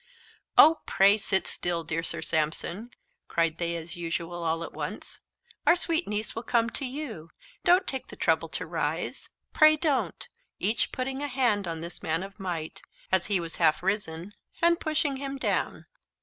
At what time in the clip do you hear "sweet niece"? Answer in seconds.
5.75-6.33